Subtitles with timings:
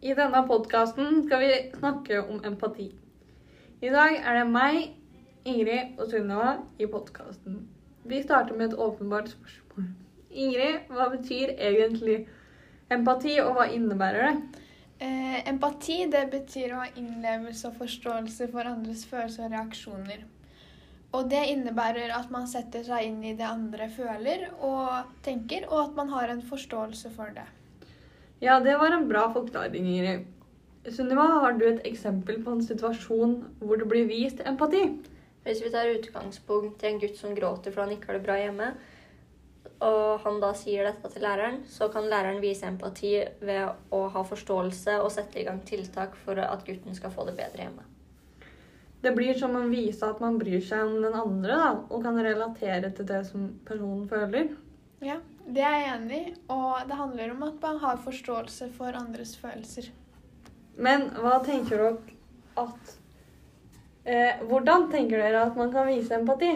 [0.00, 2.86] I denne podkasten skal vi snakke om empati.
[3.84, 4.78] I dag er det meg,
[5.44, 7.58] Ingrid og Sunniva i podkasten.
[8.08, 9.90] Vi starter med et åpenbart spørsmål.
[10.30, 12.16] Ingrid, hva betyr egentlig
[12.88, 14.64] empati, og hva innebærer det?
[15.04, 20.26] Eh, empati det betyr å ha innlevelse og forståelse for andres følelser og reaksjoner.
[21.12, 25.90] Og det innebærer at man setter seg inn i det andre føler og tenker, og
[25.90, 27.50] at man har en forståelse for det.
[28.40, 30.28] Ja, det var en bra forklaring, Ingrid.
[30.88, 34.86] Sunniva, har du et eksempel på en situasjon hvor det blir vist empati?
[35.44, 38.38] Hvis vi tar utgangspunkt i en gutt som gråter fordi han ikke har det bra
[38.40, 38.70] hjemme,
[39.84, 43.12] og han da sier dette til læreren, så kan læreren vise empati
[43.44, 47.36] ved å ha forståelse og sette i gang tiltak for at gutten skal få det
[47.38, 47.84] bedre hjemme.
[49.00, 52.20] Det blir som å vise at man bryr seg om den andre, da, og kan
[52.20, 54.50] relatere til det som personen føler.
[55.04, 55.16] Ja,
[55.54, 59.34] det er jeg enig i, og det handler om at man har forståelse for andres
[59.40, 59.90] følelser.
[60.80, 62.18] Men hva tenker dere
[62.60, 62.92] at
[64.04, 66.52] eh, Hvordan tenker dere at man kan vise empati?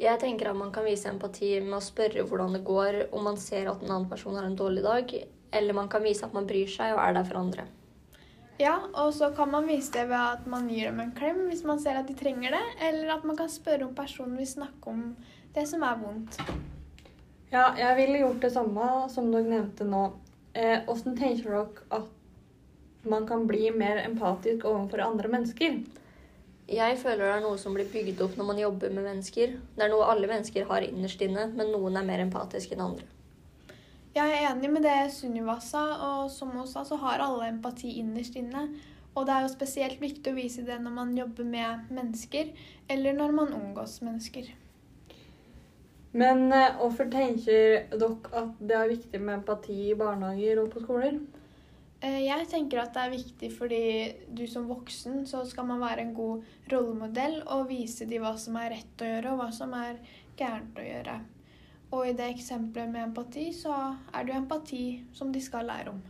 [0.00, 3.38] Jeg tenker at man kan vise empati med å spørre hvordan det går, om man
[3.38, 5.14] ser at en annen person har en dårlig dag,
[5.54, 7.68] eller man kan vise at man bryr seg og er der for andre.
[8.58, 11.64] Ja, og så kan man vise det ved at man gir dem en klem hvis
[11.66, 14.90] man ser at de trenger det, eller at man kan spørre om personen vil snakke
[14.90, 15.08] om
[15.54, 16.38] det som er vondt.
[17.54, 20.08] Ja, jeg ville gjort det samme som dere nevnte nå.
[20.58, 25.76] Eh, hvordan tenker dere at man kan bli mer empatisk overfor andre mennesker?
[26.66, 29.54] Jeg føler det er noe som blir bygd opp når man jobber med mennesker.
[29.76, 33.06] Det er noe alle mennesker har innerst inne, men noen er mer empatiske enn andre.
[34.14, 37.92] Jeg er enig med det Sunniva sa, og som hun sa, så har alle empati
[38.00, 38.66] innerst inne.
[39.14, 42.50] Og det er jo spesielt viktig å vise det når man jobber med mennesker,
[42.90, 44.50] eller når man omgås mennesker.
[46.14, 50.84] Men eh, hvorfor tenker dere at det er viktig med empati i barnehager og på
[50.84, 51.18] skoler?
[52.04, 53.84] Eh, jeg tenker at det er viktig fordi
[54.30, 58.60] du som voksen så skal man være en god rollemodell og vise dem hva som
[58.62, 59.98] er rett å gjøre og hva som er
[60.38, 61.18] gærent å gjøre.
[61.94, 63.74] Og i det eksempelet med empati, så
[64.14, 66.00] er det jo empati som de skal lære om.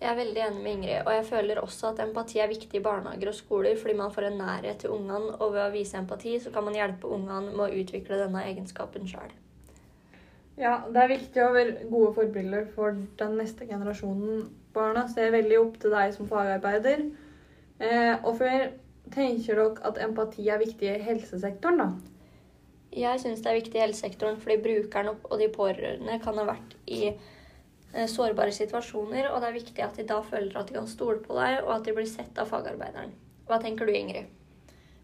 [0.00, 2.82] Jeg er veldig enig med Ingrid, og jeg føler også at empati er viktig i
[2.82, 6.38] barnehager og skoler, fordi man får en nærhet til ungene, og ved å vise empati
[6.40, 9.34] så kan man hjelpe ungene med å utvikle denne egenskapen sjøl.
[10.60, 14.46] Ja, det er viktig å være gode forbilder for den neste generasjonen.
[14.72, 17.04] Barna ser veldig opp til deg som fagarbeider.
[17.80, 18.70] Eh, hvorfor
[19.12, 21.90] tenker dere at empati er viktig i helsesektoren, da?
[22.96, 26.74] Jeg syns det er viktig i helsesektoren fordi brukerne og de pårørende kan ha vært
[26.90, 27.12] i
[28.10, 31.34] sårbare situasjoner, og det er viktig at de da føler at de kan stole på
[31.38, 33.14] deg, og at de blir sett av fagarbeideren.
[33.48, 34.28] Hva tenker du, Ingrid?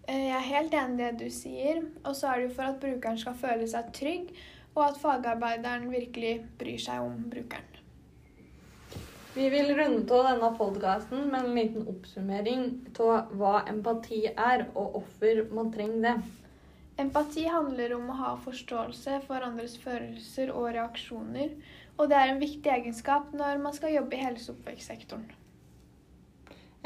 [0.07, 1.81] Eh, jeg er helt enig i det du sier.
[2.05, 4.31] Og så er det jo for at brukeren skal føle seg trygg,
[4.77, 7.73] og at fagarbeideren virkelig bryr seg om brukeren.
[9.37, 12.63] Vi vil runde av denne podkasten med en liten oppsummering
[13.05, 16.15] av hva empati er, og hvorfor man trenger det.
[16.97, 21.51] Empati handler om å ha forståelse for andres følelser og reaksjoner,
[21.97, 25.27] og det er en viktig egenskap når man skal jobbe i helse- og oppvekstsektoren.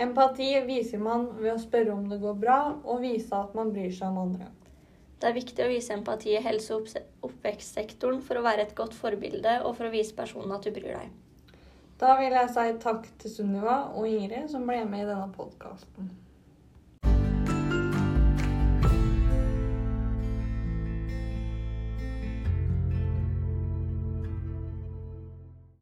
[0.01, 3.93] Empati viser man ved å spørre om det går bra, og vise at man bryr
[3.95, 4.49] seg om andre.
[5.21, 6.89] Det er viktig å vise empati i helse- og
[7.29, 10.97] oppvekstsektoren for å være et godt forbilde og for å vise personen at du bryr
[10.97, 11.13] deg.
[12.01, 16.09] Da vil jeg si takk til Sunniva og Ingrid som ble med i denne podkasten.